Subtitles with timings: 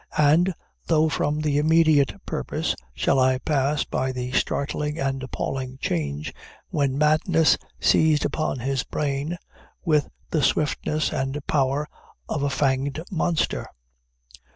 [0.17, 0.55] And,
[0.87, 6.33] though from the immediate purpose, shall I pass by the startling and appalling change,
[6.71, 9.37] when madness seized upon his brain,
[9.85, 11.87] with the swiftness and power
[12.27, 13.67] of a fanged monster?